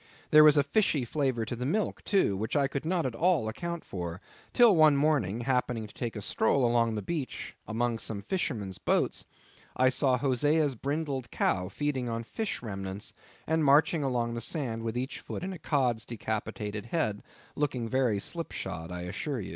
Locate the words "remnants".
12.63-13.13